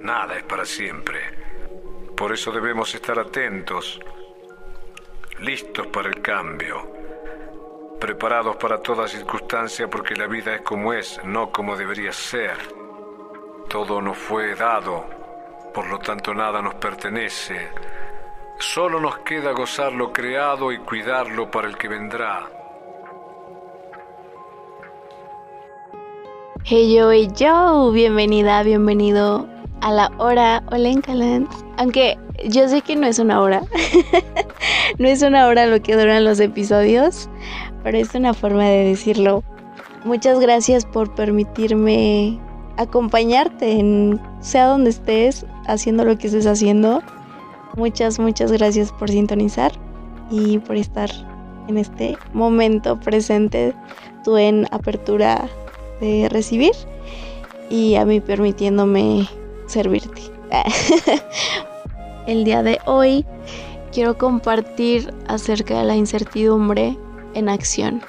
Nada 0.00 0.36
es 0.36 0.44
para 0.44 0.64
siempre. 0.64 1.18
Por 2.16 2.32
eso 2.32 2.52
debemos 2.52 2.94
estar 2.94 3.18
atentos, 3.18 4.00
listos 5.40 5.86
para 5.88 6.08
el 6.08 6.22
cambio, 6.22 6.88
preparados 7.98 8.56
para 8.56 8.80
toda 8.80 9.08
circunstancia 9.08 9.88
porque 9.88 10.14
la 10.14 10.26
vida 10.26 10.54
es 10.54 10.60
como 10.62 10.92
es, 10.92 11.20
no 11.24 11.50
como 11.50 11.76
debería 11.76 12.12
ser. 12.12 12.56
Todo 13.68 14.00
nos 14.00 14.16
fue 14.16 14.54
dado, 14.54 15.04
por 15.74 15.88
lo 15.88 15.98
tanto 15.98 16.32
nada 16.32 16.62
nos 16.62 16.76
pertenece. 16.76 17.68
Solo 18.58 19.00
nos 19.00 19.18
queda 19.18 19.52
gozar 19.52 19.92
lo 19.92 20.12
creado 20.12 20.72
y 20.72 20.78
cuidarlo 20.78 21.50
para 21.50 21.68
el 21.68 21.76
que 21.76 21.88
vendrá. 21.88 22.48
Hey 26.64 26.96
yo, 27.34 27.90
bienvenida, 27.92 28.62
bienvenido 28.62 29.57
a 29.80 29.92
la 29.92 30.12
hora 30.18 30.62
Calant. 31.02 31.50
Aunque 31.76 32.18
yo 32.48 32.68
sé 32.68 32.82
que 32.82 32.96
no 32.96 33.06
es 33.06 33.18
una 33.18 33.40
hora, 33.40 33.62
no 34.98 35.08
es 35.08 35.22
una 35.22 35.46
hora 35.46 35.66
lo 35.66 35.80
que 35.82 35.96
duran 35.96 36.24
los 36.24 36.40
episodios, 36.40 37.28
pero 37.82 37.98
es 37.98 38.14
una 38.14 38.34
forma 38.34 38.64
de 38.64 38.84
decirlo. 38.84 39.42
Muchas 40.04 40.38
gracias 40.40 40.84
por 40.84 41.14
permitirme 41.14 42.38
acompañarte 42.76 43.78
en 43.78 44.20
sea 44.40 44.66
donde 44.66 44.90
estés, 44.90 45.44
haciendo 45.66 46.04
lo 46.04 46.16
que 46.16 46.28
estés 46.28 46.46
haciendo. 46.46 47.02
Muchas, 47.76 48.18
muchas 48.18 48.52
gracias 48.52 48.92
por 48.92 49.10
sintonizar 49.10 49.72
y 50.30 50.58
por 50.58 50.76
estar 50.76 51.10
en 51.68 51.78
este 51.78 52.16
momento 52.32 52.98
presente, 52.98 53.74
tú 54.24 54.36
en 54.36 54.66
apertura 54.70 55.48
de 56.00 56.28
recibir 56.30 56.72
y 57.70 57.96
a 57.96 58.04
mí 58.04 58.20
permitiéndome 58.20 59.28
servirte. 59.68 60.22
El 62.26 62.44
día 62.44 62.62
de 62.62 62.78
hoy 62.86 63.24
quiero 63.92 64.18
compartir 64.18 65.14
acerca 65.28 65.78
de 65.78 65.84
la 65.84 65.96
incertidumbre 65.96 66.98
en 67.34 67.48
acción. 67.48 68.02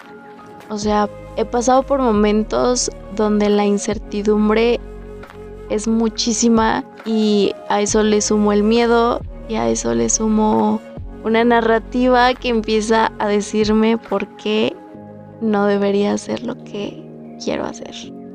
O 0.69 0.78
sea, 0.78 1.09
he 1.38 1.45
pasado 1.45 1.84
por 1.84 2.02
momentos 2.02 2.92
donde 3.16 3.50
la 3.50 3.66
incertidumbre 3.66 4.80
es 5.69 5.88
muchísima 5.88 6.84
y 7.06 7.53
a 7.69 7.81
eso 7.81 8.03
le 8.03 8.22
sumo 8.22 8.52
el 8.52 8.64
miedo 8.64 9.22
y 9.47 9.56
a 9.56 9.69
eso 9.69 9.94
le 9.94 10.09
sumo 10.09 10.81
una 11.23 11.44
narrativa 11.44 12.34
que 12.34 12.50
empieza 12.50 13.12
a 13.19 13.28
decirme 13.28 13.97
por 13.97 14.28
qué 14.38 14.75
no 15.41 15.66
debería 15.66 16.14
hacer 16.14 16.44
lo 16.44 16.62
que 16.64 17.06
quiero 17.44 17.66
hacer, 17.66 17.94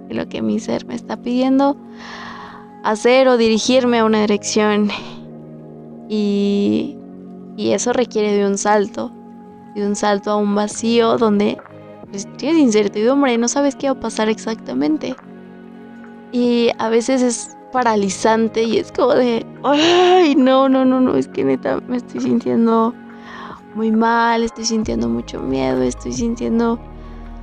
lo 0.09 0.29
que 0.29 0.43
mi 0.43 0.61
ser 0.61 0.87
me 0.87 0.95
está 0.95 1.17
pidiendo 1.17 1.77
hacer 2.85 3.27
o 3.29 3.37
dirigirme 3.37 3.99
a 3.99 4.05
una 4.05 4.21
dirección. 4.21 4.91
Y, 6.09 6.97
y 7.57 7.71
eso 7.73 7.93
requiere 7.93 8.33
de 8.35 8.47
un 8.47 8.59
salto, 8.59 9.11
de 9.75 9.87
un 9.87 9.97
salto 9.97 10.31
a 10.31 10.37
un 10.37 10.55
vacío 10.55 11.17
donde 11.17 11.59
pues, 12.11 12.29
tienes 12.37 12.61
incertidumbre 12.61 13.37
no 13.39 13.49
sabes 13.49 13.75
qué 13.75 13.87
va 13.89 13.95
a 13.95 14.01
pasar 14.01 14.29
exactamente. 14.29 15.17
Y 16.31 16.71
a 16.79 16.89
veces 16.89 17.23
es 17.23 17.57
paralizante 17.73 18.63
y 18.63 18.79
es 18.79 18.93
como 18.93 19.15
de, 19.15 19.45
ay, 19.65 20.35
no, 20.37 20.69
no, 20.69 20.85
no, 20.85 21.01
no, 21.01 21.17
es 21.17 21.27
que 21.27 21.43
neta 21.43 21.81
me 21.89 21.97
estoy 21.97 22.21
sintiendo 22.21 22.95
muy 23.75 23.91
mal, 23.91 24.45
estoy 24.45 24.65
sintiendo 24.65 25.09
mucho 25.09 25.41
miedo, 25.41 25.83
estoy 25.83 26.13
sintiendo 26.13 26.79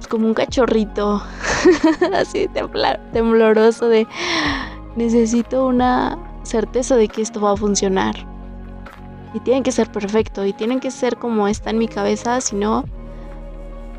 como 0.09 0.27
un 0.27 0.33
cachorrito, 0.33 1.21
así 2.13 2.49
tembloroso 3.11 3.87
de 3.87 4.07
necesito 4.95 5.67
una 5.67 6.17
certeza 6.43 6.95
de 6.95 7.07
que 7.07 7.21
esto 7.21 7.41
va 7.41 7.51
a 7.53 7.57
funcionar. 7.57 8.15
Y 9.33 9.39
tiene 9.39 9.63
que 9.63 9.71
ser 9.71 9.91
perfecto 9.91 10.45
y 10.45 10.53
tiene 10.53 10.79
que 10.79 10.91
ser 10.91 11.17
como 11.17 11.47
está 11.47 11.69
en 11.69 11.77
mi 11.77 11.87
cabeza, 11.87 12.41
si 12.41 12.55
no, 12.55 12.83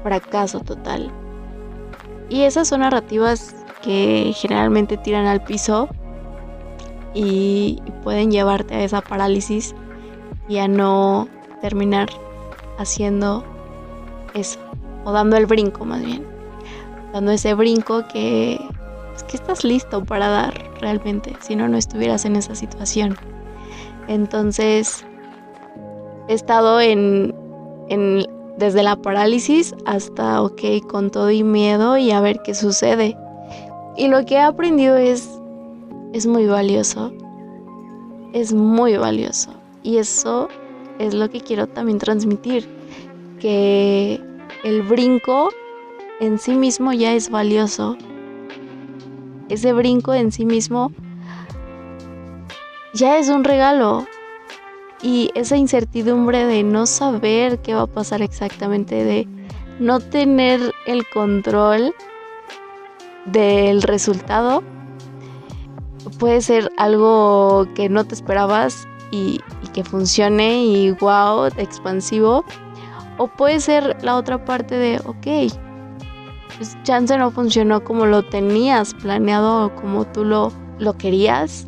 fracaso 0.03 0.61
total. 0.61 1.11
Y 2.29 2.43
esas 2.43 2.69
son 2.69 2.81
narrativas 2.81 3.55
que 3.83 4.33
generalmente 4.35 4.97
tiran 4.97 5.27
al 5.27 5.43
piso 5.43 5.89
y 7.15 7.83
pueden 8.03 8.31
llevarte 8.31 8.75
a 8.75 8.85
esa 8.85 9.01
parálisis 9.01 9.75
y 10.49 10.59
a 10.59 10.69
no 10.69 11.29
terminar 11.61 12.09
haciendo 12.79 13.45
eso 14.35 14.59
o 15.05 15.13
dando 15.13 15.37
el 15.37 15.47
brinco 15.47 15.85
más 15.85 16.05
bien, 16.05 16.25
dando 17.13 17.33
ese 17.33 17.55
brinco 17.55 18.07
que, 18.09 18.59
pues, 19.11 19.23
que 19.25 19.37
estás 19.37 19.65
listo 19.65 20.05
para 20.05 20.29
dar 20.29 20.62
realmente, 20.83 21.35
si 21.41 21.57
no, 21.57 21.69
no 21.69 21.79
estuvieras 21.79 22.27
en 22.27 22.37
esa 22.37 22.55
situación. 22.55 23.17
Entonces, 24.09 25.07
he 26.29 26.35
estado 26.35 26.81
en, 26.81 27.35
desde 28.59 28.83
la 28.83 28.97
parálisis 28.97 29.75
hasta, 29.87 30.43
ok, 30.43 30.87
con 30.89 31.11
todo 31.11 31.31
y 31.31 31.43
miedo 31.43 31.97
y 31.97 32.11
a 32.11 32.21
ver 32.21 32.41
qué 32.45 32.55
sucede. 32.55 33.17
Y 33.97 34.09
lo 34.09 34.27
que 34.27 34.35
he 34.35 34.41
aprendido 34.41 34.97
es, 34.97 35.29
es 36.13 36.27
muy 36.27 36.47
valioso, 36.47 37.13
es 38.35 38.53
muy 38.53 38.97
valioso. 38.97 39.55
Y 39.83 39.97
eso 39.99 40.49
es 40.99 41.15
lo 41.15 41.31
que 41.31 41.41
quiero 41.41 41.67
también 41.67 41.99
transmitir, 41.99 42.69
que 43.41 44.21
el 44.65 44.83
brinco 44.83 45.51
en 46.21 46.39
sí 46.39 46.55
mismo 46.57 46.93
ya 46.93 47.15
es 47.15 47.31
valioso. 47.31 47.97
Ese 49.53 49.75
brinco 49.75 50.15
en 50.15 50.33
sí 50.33 50.47
mismo 50.47 50.93
ya 52.95 53.19
es 53.19 53.29
un 53.29 53.45
regalo. 53.45 54.07
Y 55.03 55.31
esa 55.35 55.57
incertidumbre 55.57 56.47
de 56.47 56.63
no 56.63 56.87
saber 56.87 57.59
qué 57.59 57.75
va 57.75 57.83
a 57.83 57.87
pasar 57.87 58.23
exactamente, 58.23 59.05
de 59.05 59.29
no 59.79 60.01
tener 60.01 60.73
el 60.87 61.07
control 61.09 61.95
del 63.27 63.83
resultado, 63.83 64.63
puede 66.19 66.41
ser 66.41 66.71
algo 66.79 67.67
que 67.75 67.91
no 67.91 68.05
te 68.05 68.15
esperabas 68.15 68.89
y, 69.11 69.41
que 69.75 69.85
funcione 69.85 70.65
y 70.65 70.93
wow, 70.93 71.47
expansivo, 71.59 72.45
o 73.19 73.27
puede 73.27 73.61
ser 73.61 73.99
la 74.03 74.17
otra 74.17 74.45
parte 74.45 74.77
de, 74.77 74.99
ok, 75.05 75.53
pues 76.57 76.77
chance 76.83 77.17
no 77.17 77.31
funcionó 77.31 77.83
como 77.85 78.07
lo 78.07 78.23
tenías 78.25 78.95
planeado 78.95 79.67
o 79.67 79.75
como 79.75 80.07
tú 80.07 80.25
lo, 80.25 80.53
lo 80.79 80.97
querías. 80.97 81.67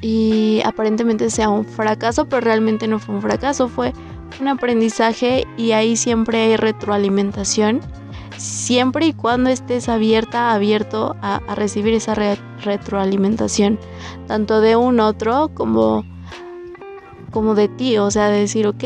Y 0.00 0.60
aparentemente 0.64 1.30
sea 1.30 1.48
un 1.48 1.64
fracaso, 1.64 2.26
pero 2.26 2.42
realmente 2.42 2.86
no 2.86 2.98
fue 2.98 3.14
un 3.14 3.22
fracaso, 3.22 3.68
fue 3.68 3.92
un 4.40 4.48
aprendizaje 4.48 5.46
y 5.56 5.72
ahí 5.72 5.96
siempre 5.96 6.42
hay 6.42 6.56
retroalimentación. 6.56 7.80
Siempre 8.36 9.06
y 9.06 9.12
cuando 9.12 9.48
estés 9.48 9.88
abierta, 9.88 10.52
abierto 10.52 11.16
a, 11.22 11.40
recibir 11.54 11.94
esa 11.94 12.14
retroalimentación, 12.64 13.78
tanto 14.26 14.60
de 14.60 14.76
un 14.76 14.98
otro 14.98 15.50
como, 15.54 16.04
como 17.30 17.54
de 17.54 17.68
ti, 17.68 17.96
o 17.96 18.10
sea, 18.10 18.28
de 18.28 18.40
decir, 18.40 18.66
ok, 18.66 18.84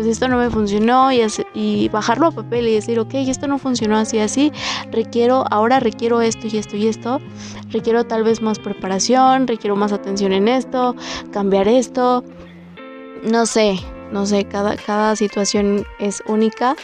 pues 0.00 0.12
esto 0.12 0.28
no 0.28 0.38
me 0.38 0.48
funcionó 0.48 1.12
y, 1.12 1.20
y 1.52 1.90
bajarlo 1.90 2.28
a 2.28 2.30
papel 2.30 2.66
y 2.66 2.74
decir, 2.74 2.98
ok, 2.98 3.12
esto 3.16 3.46
no 3.46 3.58
funcionó 3.58 3.98
así, 3.98 4.18
así, 4.18 4.50
requiero, 4.90 5.44
ahora 5.50 5.78
requiero 5.78 6.22
esto 6.22 6.46
y 6.46 6.56
esto 6.56 6.74
y 6.74 6.86
esto, 6.86 7.20
requiero 7.68 8.04
tal 8.04 8.24
vez 8.24 8.40
más 8.40 8.58
preparación, 8.58 9.46
requiero 9.46 9.76
más 9.76 9.92
atención 9.92 10.32
en 10.32 10.48
esto, 10.48 10.96
cambiar 11.32 11.68
esto, 11.68 12.24
no 13.30 13.44
sé, 13.44 13.78
no 14.10 14.24
sé, 14.24 14.46
cada, 14.46 14.74
cada 14.78 15.16
situación 15.16 15.84
es 15.98 16.22
única, 16.26 16.76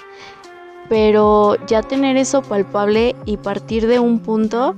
pero 0.90 1.56
ya 1.66 1.80
tener 1.80 2.18
eso 2.18 2.42
palpable 2.42 3.16
y 3.24 3.38
partir 3.38 3.86
de 3.86 3.98
un 3.98 4.20
punto, 4.20 4.76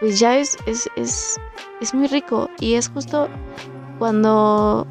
pues 0.00 0.18
ya 0.18 0.38
es, 0.38 0.56
es, 0.64 0.88
es, 0.96 1.38
es 1.82 1.92
muy 1.92 2.06
rico. 2.06 2.48
Y 2.58 2.72
es 2.72 2.88
justo 2.88 3.28
cuando 3.98 4.86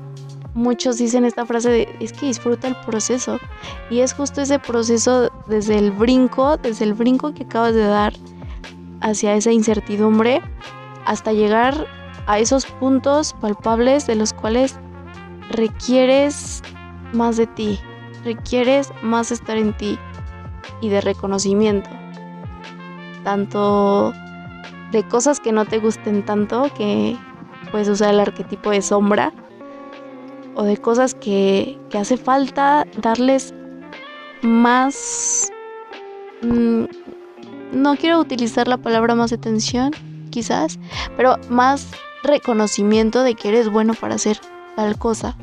muchos 0.54 0.98
dicen 0.98 1.26
esta 1.26 1.46
frase 1.46 1.70
de 1.70 1.96
es 2.00 2.14
que 2.14 2.26
disfruta 2.28 2.68
el 2.68 2.76
proceso 2.86 3.40
y 3.90 4.00
es 4.00 4.14
justo 4.14 4.42
ese 4.42 4.60
proceso 4.60 5.32
desde 5.48 5.78
el 5.78 5.92
brinco, 5.92 6.58
desde 6.58 6.86
el 6.86 6.94
brinco 6.94 7.34
que 7.34 7.44
acabas 7.44 7.74
de 7.74 7.84
dar 7.84 8.14
hacia 9.02 9.36
esa 9.36 9.52
incertidumbre 9.52 10.42
hasta 11.06 11.34
llegar 11.34 11.88
a 12.28 12.40
esos 12.40 12.66
puntos 12.66 13.34
palpables 13.42 14.06
de 14.06 14.16
los 14.16 14.34
cuales 14.34 14.78
requieres 15.50 16.62
más 17.14 17.38
de 17.38 17.48
ti, 17.48 17.80
requieres 18.24 18.92
más 19.02 19.32
estar 19.32 19.58
en 19.58 19.76
ti 19.76 19.98
y 20.82 20.90
de 20.90 21.02
reconocimiento, 21.02 21.90
tanto 23.24 24.14
de 24.92 25.04
cosas 25.08 25.40
que 25.40 25.52
no 25.52 25.66
te 25.66 25.80
gusten 25.80 26.24
tanto, 26.24 26.70
que 26.78 27.18
puedes 27.72 27.90
usar 27.90 28.14
el 28.14 28.20
arquetipo 28.20 28.72
de 28.72 28.82
sombra, 28.82 29.34
o 30.56 30.64
de 30.64 30.78
cosas 30.78 31.16
que, 31.16 31.78
hace 31.98 32.18
falta 32.18 32.86
darles 33.02 33.54
más... 34.42 35.52
Mm, 36.42 36.86
no 37.72 37.96
quiero 37.98 38.20
utilizar 38.20 38.68
la 38.68 38.78
palabra 38.78 39.14
más 39.14 39.32
atención, 39.32 39.92
quizás, 40.32 40.80
pero 41.16 41.38
más 41.50 41.88
reconocimiento 42.24 43.24
de 43.24 43.36
que 43.36 43.50
eres 43.50 43.70
bueno 43.70 43.94
para 43.94 44.16
hacer 44.16 44.40
tal 44.76 44.98
cosa. 44.98 45.36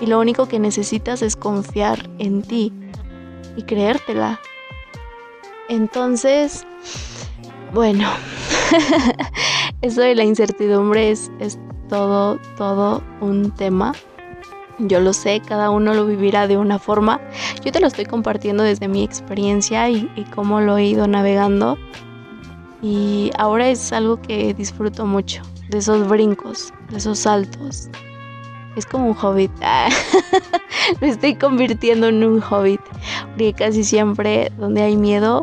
Y 0.00 0.06
lo 0.06 0.18
único 0.18 0.48
que 0.48 0.58
necesitas 0.58 1.22
es 1.22 1.36
confiar 1.36 2.08
en 2.18 2.42
ti 2.42 2.72
y 3.56 3.62
creértela. 3.62 4.40
Entonces, 5.68 6.66
bueno, 7.72 8.08
eso 9.82 10.00
de 10.00 10.14
la 10.14 10.24
incertidumbre 10.24 11.10
es, 11.10 11.30
es 11.38 11.58
todo, 11.88 12.38
todo 12.56 13.02
un 13.20 13.50
tema. 13.52 13.92
Yo 14.88 15.00
lo 15.00 15.12
sé, 15.12 15.42
cada 15.46 15.70
uno 15.70 15.92
lo 15.92 16.06
vivirá 16.06 16.46
de 16.46 16.56
una 16.56 16.78
forma. 16.78 17.20
Yo 17.62 17.70
te 17.70 17.80
lo 17.80 17.86
estoy 17.86 18.06
compartiendo 18.06 18.62
desde 18.62 18.88
mi 18.88 19.04
experiencia 19.04 19.90
y, 19.90 20.08
cómo 20.34 20.60
lo 20.60 20.78
he 20.78 20.86
ido 20.86 21.06
navegando. 21.06 21.76
Y 22.82 23.30
ahora 23.36 23.68
es 23.68 23.92
algo 23.92 24.20
que 24.22 24.54
disfruto 24.54 25.04
mucho, 25.04 25.42
de 25.68 25.78
esos 25.78 26.08
brincos, 26.08 26.72
de 26.88 26.96
esos 26.96 27.18
saltos. 27.18 27.90
Es 28.76 28.86
como 28.86 29.08
un 29.08 29.16
hobbit. 29.20 29.52
Me 31.00 31.08
estoy 31.08 31.34
convirtiendo 31.34 32.08
en 32.08 32.24
un 32.24 32.42
hobbit. 32.42 32.80
Porque 33.28 33.52
casi 33.52 33.84
siempre 33.84 34.50
donde 34.58 34.82
hay 34.82 34.96
miedo, 34.96 35.42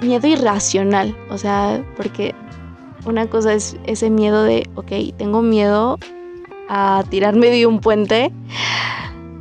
miedo 0.00 0.26
irracional. 0.28 1.14
O 1.28 1.36
sea, 1.36 1.84
porque 1.96 2.34
una 3.04 3.26
cosa 3.26 3.52
es 3.52 3.76
ese 3.84 4.08
miedo 4.08 4.44
de, 4.44 4.66
ok, 4.76 5.14
tengo 5.18 5.42
miedo 5.42 5.98
a 6.68 7.04
tirarme 7.08 7.48
de 7.50 7.66
un 7.66 7.80
puente, 7.80 8.32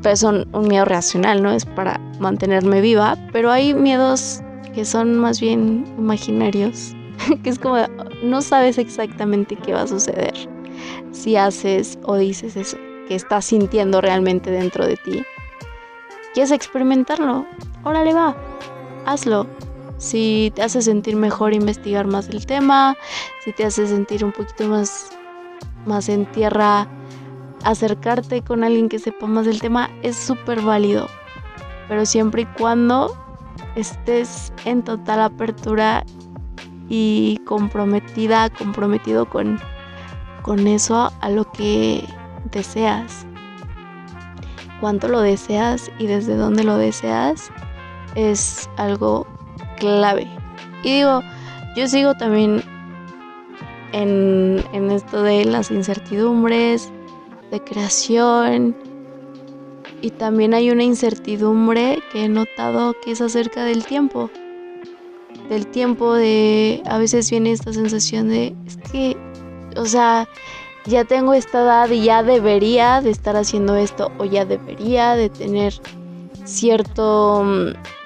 pero 0.01 0.13
es 0.13 0.23
un, 0.23 0.47
miedo 0.67 0.85
racional, 0.85 1.43
¿no? 1.43 1.51
Es 1.51 1.65
para 1.65 1.99
mantenerme 2.19 2.81
viva, 2.81 3.17
pero 3.31 3.51
hay 3.51 3.73
miedos 3.73 4.41
que 4.73 4.85
son 4.85 5.19
más 5.19 5.39
bien 5.39 5.85
imaginarios, 5.97 6.95
que 7.43 7.49
es 7.49 7.59
como, 7.59 7.77
no 8.23 8.41
sabes 8.41 8.77
exactamente 8.77 9.55
qué 9.55 9.73
va 9.73 9.83
a 9.83 9.87
suceder 9.87 10.33
si 11.11 11.35
haces 11.35 11.97
o 12.03 12.15
dices 12.15 12.55
eso 12.55 12.77
que 13.07 13.15
estás 13.15 13.45
sintiendo 13.45 14.01
realmente 14.01 14.51
dentro 14.51 14.85
de 14.85 14.97
ti. 14.97 15.23
¿Quieres 16.33 16.51
experimentarlo? 16.51 17.45
Órale 17.83 18.13
va, 18.13 18.35
hazlo. 19.05 19.47
Si 19.97 20.51
te 20.55 20.61
hace 20.61 20.81
sentir 20.81 21.15
mejor 21.15 21.53
investigar 21.53 22.05
más 22.05 22.29
el 22.29 22.45
tema, 22.45 22.95
si 23.43 23.51
te 23.53 23.65
hace 23.65 23.87
sentir 23.87 24.23
un 24.23 24.31
poquito 24.31 24.67
más, 24.67 25.09
más 25.85 26.09
en 26.09 26.25
tierra, 26.27 26.87
acercarte 27.69 28.41
con 28.41 28.63
alguien 28.63 28.87
que 28.87 28.97
sepa 28.97 29.27
más 29.27 29.45
del 29.45 29.59
tema, 29.59 29.89
es 30.01 30.15
súper 30.15 30.61
válido. 30.61 31.07
Pero 31.87 32.05
siempre 32.05 32.43
y 32.43 32.45
cuando 32.45 33.15
estés 33.75 34.53
en 34.65 34.83
total 34.83 35.21
apertura 35.21 36.05
y 36.89 37.39
comprometida, 37.45 38.49
comprometido 38.49 39.27
con, 39.27 39.59
con 40.41 40.65
eso 40.67 41.11
a 41.19 41.29
lo 41.29 41.51
que 41.51 42.05
deseas. 42.51 43.25
Cuánto 44.79 45.07
lo 45.07 45.19
deseas 45.19 45.91
y 45.99 46.07
desde 46.07 46.35
dónde 46.35 46.63
lo 46.63 46.77
deseas 46.77 47.51
es 48.15 48.69
algo 48.77 49.27
clave. 49.77 50.27
Y 50.83 50.97
digo, 50.97 51.21
yo 51.75 51.87
sigo 51.87 52.13
también 52.13 52.63
en, 53.91 54.63
en 54.71 54.91
esto 54.91 55.21
de 55.23 55.45
las 55.45 55.71
incertidumbres, 55.71 56.91
de 57.57 57.63
creación. 57.63 58.75
Y 60.01 60.11
también 60.11 60.53
hay 60.53 60.69
una 60.69 60.83
incertidumbre 60.83 61.99
que 62.11 62.25
he 62.25 62.29
notado 62.29 62.95
que 63.03 63.11
es 63.11 63.21
acerca 63.21 63.63
del 63.65 63.85
tiempo. 63.85 64.29
Del 65.49 65.67
tiempo 65.67 66.13
de... 66.13 66.83
A 66.85 66.97
veces 66.97 67.29
viene 67.31 67.51
esta 67.51 67.73
sensación 67.73 68.29
de... 68.29 68.55
Es 68.65 68.77
que... 68.91 69.17
O 69.75 69.85
sea, 69.85 70.27
ya 70.85 71.03
tengo 71.03 71.33
esta 71.33 71.61
edad 71.61 71.89
y 71.89 72.03
ya 72.03 72.23
debería 72.23 73.01
de 73.01 73.09
estar 73.09 73.35
haciendo 73.35 73.75
esto 73.75 74.11
o 74.17 74.25
ya 74.25 74.45
debería 74.45 75.15
de 75.15 75.29
tener 75.29 75.73
cierto 76.45 77.45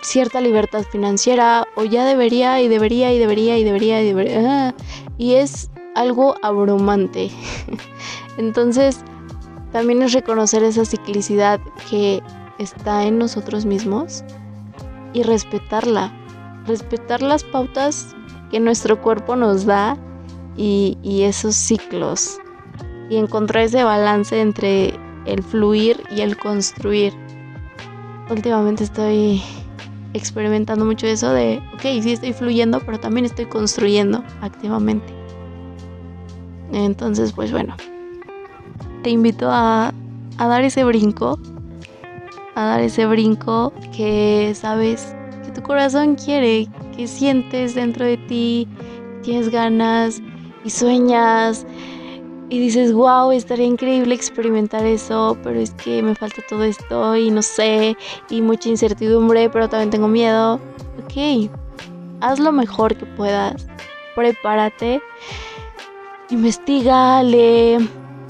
cierta 0.02 0.42
libertad 0.42 0.84
financiera 0.92 1.68
o 1.76 1.84
ya 1.84 2.06
debería 2.06 2.60
y 2.60 2.68
debería 2.68 3.14
y 3.14 3.20
debería 3.20 3.60
y 3.60 3.64
debería 3.64 4.02
y 4.02 4.08
debería 4.08 4.70
ah, 4.70 4.74
y 5.20 5.36
es 5.36 5.70
algo 5.94 6.36
abrumante 6.42 7.30
entonces 8.38 9.04
también 9.72 10.02
es 10.02 10.14
reconocer 10.14 10.64
esa 10.64 10.86
ciclicidad 10.86 11.60
que 11.90 12.22
está 12.60 13.06
en 13.06 13.18
nosotros 13.18 13.66
mismos 13.66 14.24
y 15.14 15.24
respetarla 15.24 16.14
respetar 16.66 17.22
las 17.22 17.44
pautas 17.44 18.16
que 18.50 18.60
nuestro 18.60 19.02
cuerpo 19.02 19.36
nos 19.36 19.66
da 19.66 19.98
y, 20.58 20.98
esos 21.24 21.56
ciclos 21.56 22.40
y 23.10 23.16
encontrar 23.16 23.64
ese 23.64 23.84
balance 23.84 24.40
entre 24.40 24.94
el 25.26 25.42
fluir 25.44 26.02
y 26.12 26.22
el 26.22 26.38
construir. 26.38 27.14
Últimamente 28.30 28.84
estoy 28.84 29.42
experimentando 30.14 30.86
mucho 30.86 31.08
eso 31.08 31.32
de, 31.32 31.62
ok, 31.74 31.82
sí 32.02 32.14
estoy 32.14 32.34
fluyendo, 32.34 32.80
pero 32.82 33.00
también 33.00 33.26
estoy 33.26 33.46
construyendo 33.46 34.24
activamente. 34.42 35.14
Entonces, 36.72 37.34
pues 37.34 37.52
bueno, 37.52 37.76
te 39.02 39.10
invito 39.10 39.50
a, 39.50 39.94
dar 40.38 40.64
ese 40.64 40.84
brinco, 40.84 41.40
a 42.56 42.66
dar 42.66 42.82
ese 42.82 43.06
brinco 43.06 43.74
que 43.96 44.54
sabes 44.56 45.16
que 45.46 45.52
tu 45.52 45.62
corazón 45.62 46.16
quiere, 46.16 46.68
que 46.96 47.08
sientes 47.08 47.76
dentro 47.76 48.06
de 48.06 48.18
ti, 48.18 48.68
tienes 49.24 49.50
ganas 49.50 50.22
y 50.64 50.70
sueñas 50.70 51.66
y 52.50 52.60
dices, 52.60 52.92
wow, 52.94 53.32
estaría 53.32 53.66
increíble 53.66 54.14
experimentar 54.14 54.86
eso, 54.86 55.38
pero 55.42 55.60
es 55.60 55.72
que 55.72 56.04
me 56.04 56.16
falta 56.16 56.42
todo 56.50 56.64
esto 56.64 57.16
y 57.16 57.32
no 57.32 57.42
sé, 57.42 57.96
y 58.30 58.42
mucha 58.42 58.68
incertidumbre, 58.68 59.50
pero 59.50 59.70
también 59.70 59.90
tengo 59.90 60.08
miedo. 60.08 60.60
Ok, 61.06 61.50
haz 62.20 62.40
lo 62.40 62.52
mejor 62.52 62.96
que 62.96 63.06
puedas, 63.06 63.68
prepárate, 64.16 65.02
investiga, 66.30 67.24
lee, 67.24 67.78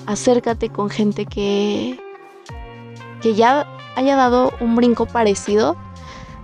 acércate 0.05 0.69
con 0.69 0.89
gente 0.89 1.25
que, 1.25 1.99
que 3.21 3.35
ya 3.35 3.67
haya 3.95 4.15
dado 4.15 4.51
un 4.59 4.75
brinco 4.75 5.05
parecido, 5.05 5.75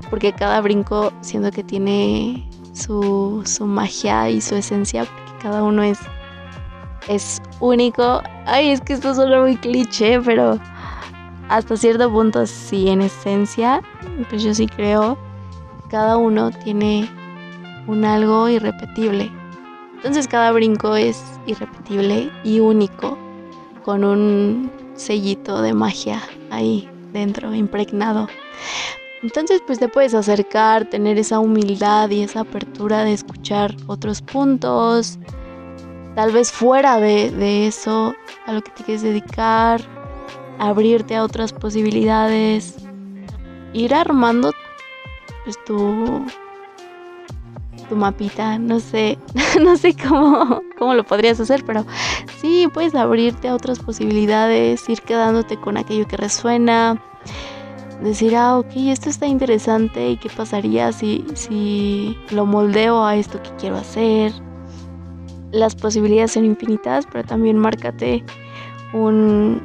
porque 0.09 0.33
cada 0.33 0.62
brinco 0.62 1.12
siento 1.21 1.51
que 1.51 1.63
tiene 1.63 2.50
su, 2.74 3.42
su 3.45 3.65
magia 3.65 4.30
y 4.30 4.42
su 4.42 4.56
esencia, 4.56 5.06
porque 5.06 5.44
cada 5.44 5.63
uno 5.63 5.83
es 5.83 6.00
es 7.07 7.42
único. 7.59 8.21
Ay, 8.45 8.69
es 8.69 8.81
que 8.81 8.94
esto 8.94 9.13
suena 9.13 9.42
muy 9.42 9.56
cliché, 9.56 10.19
pero 10.21 10.59
hasta 11.49 11.78
cierto 11.78 12.11
punto 12.11 12.45
sí, 12.45 12.90
en 12.90 13.02
esencia, 13.02 13.81
pues 14.30 14.44
yo 14.44 14.54
sí 14.54 14.68
creo, 14.68 15.18
cada 15.90 16.18
uno 16.18 16.52
tiene 16.52 17.09
un 17.87 18.06
algo 18.06 18.49
irrepetible. 18.49 19.31
Entonces 19.95 20.28
cada 20.28 20.52
brinco 20.52 20.95
es 20.95 21.23
irrepetible 21.45 22.30
y 22.44 22.59
único, 22.59 23.18
con 23.87 24.03
un 24.03 24.69
sellito 24.95 25.61
de 25.61 25.73
magia 25.73 26.21
ahí 26.49 26.89
dentro, 27.13 27.56
impregnado. 27.56 28.27
Entonces 29.23 29.61
pues 29.65 29.79
te 29.79 29.87
puedes 29.87 30.13
acercar, 30.13 30.89
tener 30.89 31.17
esa 31.17 31.39
humildad 31.39 32.09
y 32.09 32.21
esa 32.21 32.41
apertura 32.41 33.06
de 33.06 33.13
escuchar 33.13 33.77
otros 33.87 34.21
puntos, 34.21 35.17
tal 36.15 36.33
vez 36.33 36.51
fuera 36.51 36.99
de, 36.99 37.65
eso 37.65 38.13
a 38.45 38.51
lo 38.51 38.61
que 38.61 38.71
te 38.71 38.83
quieres 38.83 39.03
dedicar, 39.03 39.79
abrirte 40.59 41.15
a 41.15 41.23
otras 41.23 41.53
posibilidades, 41.53 42.75
ir 43.71 43.94
armando 43.94 44.51
pues 45.45 45.63
tu 45.63 46.25
tu 47.87 47.95
mapita, 47.95 48.59
no 48.59 48.81
sé, 48.81 49.17
no 49.61 49.77
sé 49.77 49.95
cómo, 49.95 50.61
cómo 50.77 50.94
lo 50.94 51.06
podrías 51.06 51.39
hacer, 51.39 51.63
pero 51.65 51.85
sí, 52.39 52.67
puedes 52.73 52.95
abrirte 52.95 53.47
a 53.47 53.56
otras 53.56 53.79
posibilidades, 53.79 54.87
ir 54.89 55.01
quedándote 55.01 55.57
con 55.57 55.77
aquello 55.77 56.07
que 56.07 56.17
resuena, 56.17 57.01
decir, 58.01 58.35
ah, 58.35 58.57
ok, 58.57 58.71
esto 58.75 59.09
está 59.09 59.25
interesante 59.27 60.11
y 60.11 60.17
qué 60.17 60.29
pasaría 60.29 60.91
si, 60.91 61.25
si 61.33 62.17
lo 62.31 62.45
moldeo 62.45 63.03
a 63.03 63.15
esto 63.15 63.41
que 63.41 63.49
quiero 63.59 63.77
hacer, 63.77 64.31
las 65.51 65.75
posibilidades 65.75 66.33
son 66.33 66.45
infinitas, 66.45 67.07
pero 67.11 67.23
también 67.23 67.57
márcate 67.57 68.23
un... 68.94 69.61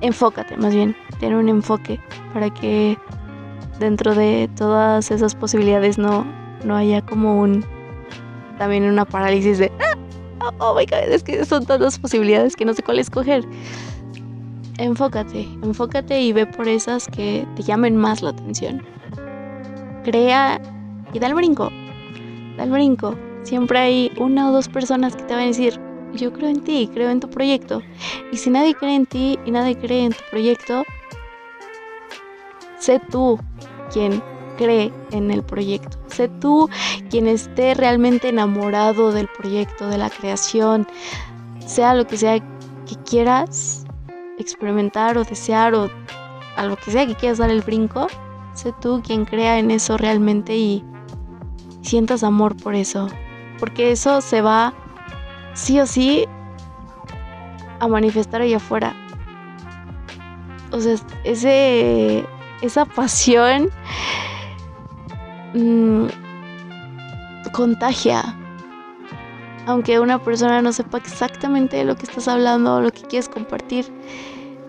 enfócate 0.00 0.56
más 0.56 0.74
bien, 0.74 0.96
tener 1.18 1.36
un 1.36 1.48
enfoque 1.48 2.00
para 2.32 2.50
que 2.50 2.98
dentro 3.78 4.14
de 4.14 4.50
todas 4.56 5.10
esas 5.10 5.34
posibilidades 5.34 5.98
no, 5.98 6.26
no 6.64 6.76
haya 6.76 7.00
como 7.02 7.40
un... 7.40 7.64
también 8.58 8.84
una 8.84 9.04
parálisis 9.04 9.58
de... 9.58 9.72
Ah, 10.40 10.52
oh, 10.58 10.74
my 10.74 10.86
god, 10.86 11.12
es 11.12 11.22
que 11.22 11.44
son 11.44 11.66
tantas 11.66 11.98
posibilidades 11.98 12.56
que 12.56 12.64
no 12.64 12.74
sé 12.74 12.82
cuál 12.82 12.98
escoger. 12.98 13.44
Enfócate, 14.78 15.42
enfócate 15.62 16.20
y 16.20 16.32
ve 16.32 16.46
por 16.46 16.66
esas 16.66 17.06
que 17.06 17.46
te 17.56 17.62
llamen 17.62 17.96
más 17.96 18.22
la 18.22 18.30
atención. 18.30 18.82
Crea 20.04 20.60
y 21.12 21.18
da 21.18 21.26
el 21.26 21.34
brinco, 21.34 21.70
da 22.56 22.64
el 22.64 22.70
brinco 22.70 23.14
Siempre 23.42 23.78
hay 23.78 24.12
una 24.18 24.50
o 24.50 24.52
dos 24.52 24.68
personas 24.68 25.16
que 25.16 25.22
te 25.22 25.34
van 25.34 25.44
a 25.44 25.46
decir, 25.46 25.80
yo 26.14 26.32
creo 26.32 26.50
en 26.50 26.62
ti, 26.62 26.88
creo 26.92 27.10
en 27.10 27.20
tu 27.20 27.28
proyecto. 27.28 27.82
Y 28.32 28.36
si 28.36 28.50
nadie 28.50 28.74
cree 28.74 28.94
en 28.94 29.06
ti 29.06 29.38
y 29.46 29.50
nadie 29.50 29.76
cree 29.76 30.04
en 30.04 30.12
tu 30.12 30.22
proyecto, 30.30 30.84
sé 32.78 33.00
tú 33.10 33.38
quien 33.92 34.22
cree 34.60 34.92
en 35.10 35.30
el 35.30 35.42
proyecto. 35.42 35.96
Sé 36.08 36.28
tú 36.28 36.68
quien 37.08 37.26
esté 37.26 37.72
realmente 37.74 38.28
enamorado 38.28 39.10
del 39.10 39.26
proyecto, 39.26 39.88
de 39.88 39.96
la 39.96 40.10
creación, 40.10 40.86
sea 41.66 41.94
lo 41.94 42.06
que 42.06 42.18
sea 42.18 42.38
que 42.38 42.96
quieras 43.08 43.86
experimentar 44.38 45.16
o 45.16 45.24
desear 45.24 45.74
o 45.74 45.90
a 46.56 46.66
lo 46.66 46.76
que 46.76 46.90
sea 46.90 47.06
que 47.06 47.14
quieras 47.14 47.38
dar 47.38 47.50
el 47.50 47.62
brinco. 47.62 48.06
Sé 48.52 48.74
tú 48.82 49.00
quien 49.02 49.24
crea 49.24 49.58
en 49.58 49.70
eso 49.70 49.96
realmente 49.96 50.56
y 50.56 50.84
sientas 51.80 52.22
amor 52.22 52.54
por 52.54 52.74
eso. 52.74 53.08
Porque 53.58 53.92
eso 53.92 54.20
se 54.20 54.42
va 54.42 54.74
sí 55.54 55.80
o 55.80 55.86
sí 55.86 56.26
a 57.78 57.88
manifestar 57.88 58.42
allá 58.42 58.58
afuera. 58.58 58.94
O 60.70 60.80
sea, 60.80 60.96
ese, 61.24 62.26
esa 62.60 62.84
pasión 62.84 63.70
mmm, 65.54 66.06
contagia. 67.52 68.36
Aunque 69.66 70.00
una 70.00 70.22
persona 70.22 70.62
no 70.62 70.72
sepa 70.72 70.98
exactamente 70.98 71.76
de 71.76 71.84
lo 71.84 71.96
que 71.96 72.04
estás 72.04 72.28
hablando 72.28 72.76
o 72.76 72.80
lo 72.80 72.90
que 72.90 73.02
quieres 73.02 73.28
compartir. 73.28 73.86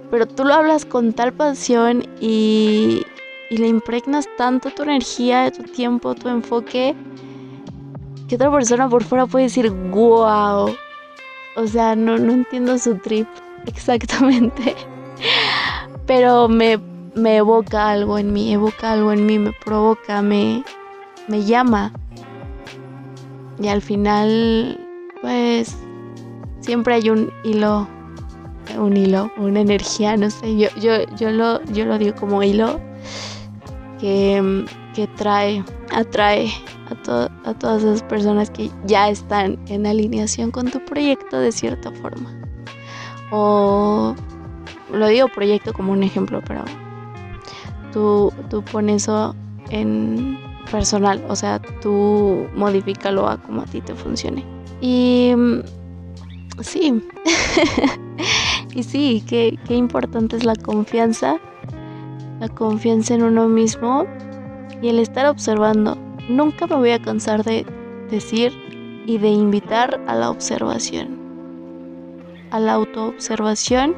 Pero 0.10 0.28
tú 0.28 0.44
lo 0.44 0.54
hablas 0.54 0.86
con 0.86 1.14
tal 1.14 1.32
pasión 1.32 2.06
y, 2.20 3.04
y 3.50 3.58
le 3.58 3.68
impregnas 3.68 4.28
tanto 4.38 4.70
tu 4.72 4.84
energía, 4.84 5.52
tu 5.52 5.64
tiempo, 5.64 6.14
tu 6.16 6.28
enfoque 6.28 6.96
que 8.32 8.36
otra 8.36 8.50
persona 8.50 8.88
por 8.88 9.04
fuera 9.04 9.26
puede 9.26 9.46
decir, 9.46 9.70
wow. 9.70 10.74
O 11.58 11.68
sea, 11.68 11.98
no, 11.98 12.18
no 12.18 12.32
entiendo 12.32 12.78
su 12.80 12.96
trip 12.96 13.28
exactamente. 13.66 14.74
Pero 16.08 16.48
me, 16.48 16.80
me 17.16 17.38
evoca 17.38 17.90
algo 17.90 18.18
en 18.18 18.34
mí, 18.34 18.54
evoca 18.54 18.94
algo 18.94 19.12
en 19.12 19.26
mí, 19.26 19.40
me 19.40 19.54
provoca, 19.66 20.22
me, 20.22 20.64
me 21.28 21.44
llama. 21.44 21.92
Y 23.60 23.68
al 23.68 23.82
final, 23.82 24.80
pues, 25.22 25.76
siempre 26.62 26.96
hay 26.96 27.10
un 27.10 27.32
hilo, 27.44 27.88
un 28.78 28.98
hilo, 28.98 29.32
una 29.38 29.62
energía, 29.62 30.18
no 30.18 30.30
sé, 30.30 30.58
yo, 30.58 30.70
yo, 30.80 31.06
yo, 31.16 31.32
lo, 31.32 31.64
yo 31.66 31.86
lo 31.86 31.98
digo 31.98 32.16
como 32.16 32.42
hilo 32.42 32.80
que, 34.00 34.66
que 34.96 35.08
trae, 35.08 35.64
atrae 35.92 36.52
a, 36.90 37.54
todas 37.54 37.84
esas 37.84 38.04
personas 38.04 38.50
que 38.50 38.70
ya 38.86 39.10
están 39.10 39.60
en 39.68 39.86
alineación 39.86 40.52
con 40.52 40.70
tu 40.70 40.84
proyecto 40.84 41.40
de 41.40 41.52
cierta 41.52 41.92
forma. 41.92 42.34
O 43.32 44.16
lo 44.92 45.08
digo 45.08 45.28
proyecto 45.30 45.74
como 45.74 45.92
un 45.92 46.04
ejemplo, 46.04 46.42
pero 46.46 46.64
tú, 47.92 48.32
tú 48.50 48.64
pones 48.64 49.04
eso 49.04 49.36
en 49.70 50.38
personal, 50.72 51.24
o 51.28 51.36
sea, 51.36 51.60
tú 51.82 52.48
modifícalo 52.56 53.28
a 53.28 53.38
como 53.38 53.62
a 53.62 53.66
ti 53.66 53.82
te 53.82 53.96
funcione. 53.96 54.46
Y 54.82 55.34
sí, 56.62 57.02
y 58.76 58.84
sí, 58.84 59.24
qué, 59.28 59.58
qué 59.68 59.76
importante 59.76 60.38
es 60.38 60.44
la 60.44 60.56
confianza, 60.56 61.38
la 62.40 62.50
confianza 62.50 63.14
en 63.14 63.24
uno 63.24 63.48
mismo 63.48 64.06
y 64.82 64.90
el 64.90 65.00
estar 65.00 65.28
observando 65.28 65.98
Nunca 66.30 66.68
me 66.68 66.76
voy 66.76 66.92
a 66.92 67.02
cansar 67.02 67.44
de 67.44 67.66
decir 68.10 68.54
y 69.06 69.18
de 69.18 69.30
invitar 69.30 70.00
a 70.08 70.16
la 70.16 70.30
observación, 70.30 71.18
a 72.52 72.60
la 72.60 72.74
autoobservación 72.74 73.96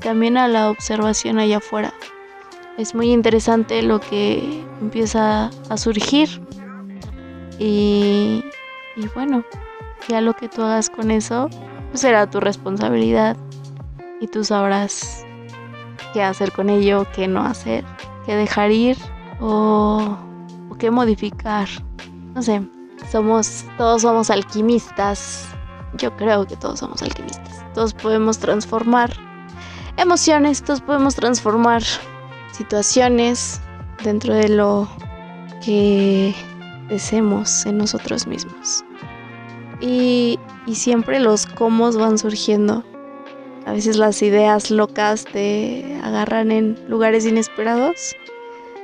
también 0.00 0.36
a 0.36 0.46
la 0.46 0.70
observación 0.70 1.38
allá 1.38 1.56
afuera. 1.56 1.92
Es 2.78 2.94
muy 2.94 3.12
interesante 3.12 3.82
lo 3.82 4.00
que 4.00 4.64
empieza 4.80 5.50
a 5.68 5.76
surgir 5.76 6.28
y, 7.58 8.44
y 8.96 9.08
bueno, 9.14 9.44
ya 10.08 10.20
lo 10.20 10.34
que 10.34 10.48
tú 10.48 10.62
hagas 10.62 10.90
con 10.90 11.10
eso 11.10 11.48
pues 11.90 12.00
será 12.00 12.28
tu 12.28 12.40
responsabilidad 12.40 13.36
y 14.20 14.26
tú 14.26 14.44
sabrás 14.44 15.24
qué 16.12 16.22
hacer 16.22 16.52
con 16.52 16.68
ello, 16.68 17.06
qué 17.14 17.28
no 17.28 17.42
hacer, 17.42 17.84
qué 18.26 18.34
dejar 18.36 18.70
ir 18.70 18.96
o 19.40 20.18
qué 20.78 20.90
modificar. 20.90 21.68
No 22.34 22.42
sé, 22.42 22.62
somos, 23.10 23.64
todos 23.78 24.02
somos 24.02 24.30
alquimistas. 24.30 25.48
Yo 25.94 26.14
creo 26.16 26.46
que 26.46 26.56
todos 26.56 26.80
somos 26.80 27.02
alquimistas. 27.02 27.64
Todos 27.74 27.94
podemos 27.94 28.38
transformar 28.38 29.10
emociones, 29.96 30.62
todos 30.62 30.80
podemos 30.80 31.14
transformar 31.14 31.82
situaciones 32.52 33.60
dentro 34.02 34.34
de 34.34 34.48
lo 34.48 34.88
que 35.64 36.34
deseemos 36.88 37.66
en 37.66 37.78
nosotros 37.78 38.26
mismos. 38.26 38.84
Y, 39.80 40.38
y 40.66 40.74
siempre 40.74 41.20
los 41.20 41.46
cómo 41.46 41.92
van 41.92 42.18
surgiendo. 42.18 42.84
A 43.66 43.72
veces 43.72 43.96
las 43.96 44.22
ideas 44.22 44.70
locas 44.70 45.24
te 45.24 45.98
agarran 46.02 46.52
en 46.52 46.78
lugares 46.88 47.26
inesperados 47.26 48.14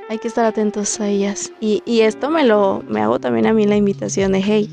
hay 0.09 0.19
que 0.19 0.27
estar 0.27 0.45
atentos 0.45 0.99
a 0.99 1.07
ellas. 1.07 1.51
Y, 1.59 1.81
esto 2.01 2.29
me 2.29 2.43
lo 2.43 2.83
me 2.87 3.01
hago 3.01 3.19
también 3.19 3.47
a 3.47 3.53
mí 3.53 3.65
la 3.65 3.75
invitación 3.75 4.31
de, 4.33 4.41
hey, 4.41 4.69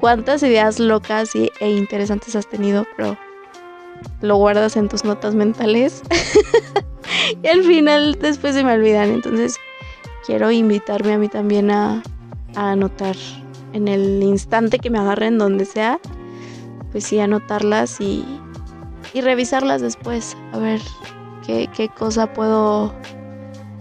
¿cuántas 0.00 0.42
ideas 0.42 0.78
locas 0.78 1.34
y, 1.34 1.50
e 1.60 1.70
interesantes 1.70 2.36
has 2.36 2.48
tenido? 2.48 2.84
Pero 2.96 3.16
lo 4.20 4.36
guardas 4.36 4.76
en 4.76 4.88
tus 4.88 5.04
notas 5.04 5.34
mentales 5.34 6.02
y 7.42 7.46
al 7.46 7.62
final 7.62 8.18
después 8.20 8.54
se 8.54 8.64
me 8.64 8.72
olvidan. 8.72 9.10
Entonces 9.10 9.56
quiero 10.26 10.50
invitarme 10.50 11.12
a 11.12 11.18
mí 11.18 11.28
también 11.28 11.70
a, 11.70 12.02
anotar 12.56 13.16
en 13.72 13.88
el 13.88 14.22
instante 14.22 14.78
que 14.78 14.88
me 14.88 14.98
agarren 14.98 15.38
donde 15.38 15.64
sea, 15.64 15.98
pues 16.92 17.04
sí, 17.04 17.18
anotarlas 17.18 18.00
y, 18.00 18.24
y 19.12 19.20
revisarlas 19.20 19.82
después, 19.82 20.36
a 20.52 20.58
ver 20.58 20.80
qué, 21.44 21.68
qué 21.74 21.88
cosa 21.88 22.32
puedo 22.32 22.94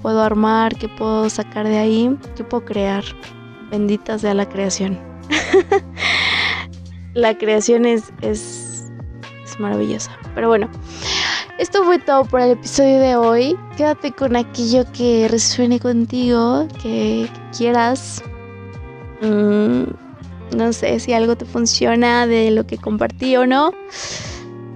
puedo 0.03 0.21
armar, 0.21 0.75
qué 0.75 0.89
puedo 0.89 1.29
sacar 1.29 1.65
de 1.65 1.77
ahí, 1.77 2.15
qué 2.35 2.43
puedo 2.43 2.65
crear. 2.65 3.03
Bendita 3.71 4.19
sea 4.19 4.35
la 4.35 4.47
creación. 4.47 4.99
la 7.13 7.35
creación 7.37 7.85
es, 7.85 8.13
es, 8.21 8.91
es 9.43 9.59
maravillosa. 9.59 10.11
Pero 10.35 10.49
bueno, 10.49 10.69
esto 11.57 11.83
fue 11.83 11.99
todo 11.99 12.25
por 12.25 12.41
el 12.41 12.51
episodio 12.51 12.99
de 12.99 13.15
hoy. 13.15 13.57
Quédate 13.77 14.11
con 14.11 14.35
aquello 14.35 14.85
que 14.91 15.27
resuene 15.29 15.79
contigo, 15.79 16.67
que, 16.81 17.29
quieras. 17.55 18.23
Mm, 19.21 19.83
no 20.57 20.73
sé 20.73 20.99
si 20.99 21.13
algo 21.13 21.35
te 21.35 21.45
funciona 21.45 22.27
de 22.27 22.51
lo 22.51 22.65
que 22.65 22.77
compartí 22.77 23.35
o 23.37 23.45
no. 23.45 23.71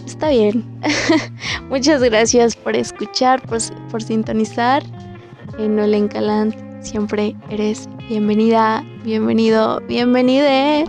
Está 0.06 0.30
bien. 0.30 0.66
Muchas 1.70 2.02
gracias 2.02 2.56
por 2.56 2.76
escuchar, 2.76 3.42
por, 3.48 3.60
por 3.90 4.02
sintonizar 4.02 4.84
en 5.58 5.76
Nolen 5.76 6.08
Calant. 6.08 6.56
Siempre 6.82 7.36
eres 7.50 7.90
bienvenida, 8.08 8.86
bienvenido, 9.04 9.82
bienvenide. 9.88 10.86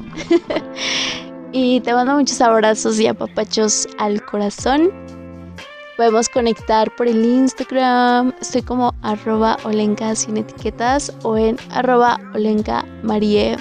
y 1.52 1.80
te 1.80 1.92
mando 1.92 2.14
muchos 2.14 2.40
abrazos 2.40 3.00
y 3.00 3.06
apapachos 3.06 3.88
al 3.98 4.22
corazón. 4.24 5.07
Podemos 5.98 6.28
conectar 6.28 6.94
por 6.94 7.08
el 7.08 7.24
Instagram. 7.24 8.32
Estoy 8.40 8.62
como 8.62 8.94
arroba 9.02 9.56
olenka 9.64 10.14
sin 10.14 10.36
etiquetas 10.36 11.12
o 11.24 11.36
en 11.36 11.56
arroba 11.70 12.20
olenka 12.36 12.84
marie. 13.02 13.56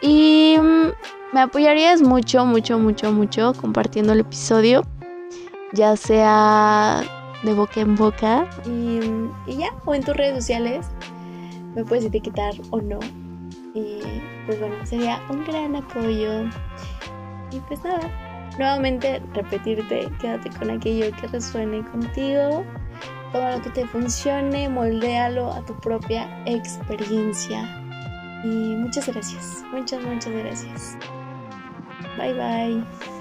Y 0.00 0.56
mm, 0.58 1.34
me 1.34 1.40
apoyarías 1.40 2.00
mucho, 2.00 2.46
mucho, 2.46 2.78
mucho, 2.78 3.12
mucho 3.12 3.52
compartiendo 3.60 4.14
el 4.14 4.20
episodio. 4.20 4.84
Ya 5.74 5.98
sea 5.98 7.02
de 7.42 7.52
boca 7.52 7.82
en 7.82 7.94
boca. 7.94 8.48
Y, 8.64 9.00
ya, 9.54 9.68
o 9.84 9.94
en 9.94 10.02
tus 10.02 10.16
redes 10.16 10.36
sociales 10.36 10.86
me 11.74 11.84
puedes 11.84 12.06
etiquetar 12.06 12.54
o 12.70 12.80
no. 12.80 13.00
Y 13.74 13.98
pues 14.46 14.58
bueno, 14.60 14.76
sería 14.86 15.20
un 15.28 15.44
gran 15.44 15.76
apoyo. 15.76 16.44
Y 17.50 17.60
pues 17.68 17.84
nada, 17.84 18.10
nuevamente 18.58 19.22
repetirte, 19.34 20.10
quédate 20.20 20.50
con 20.50 20.70
aquello 20.70 21.14
que 21.16 21.26
resuene 21.28 21.84
contigo. 21.90 22.64
Toma 23.32 23.56
lo 23.56 23.62
que 23.62 23.70
te 23.70 23.86
funcione, 23.86 24.68
moldéalo 24.68 25.52
a 25.52 25.64
tu 25.64 25.74
propia 25.80 26.28
experiencia. 26.46 27.62
Y 28.44 28.76
muchas 28.76 29.08
gracias, 29.08 29.64
muchas, 29.72 30.02
muchas 30.02 30.32
gracias. 30.32 30.96
Bye 32.16 32.34
bye. 32.34 33.13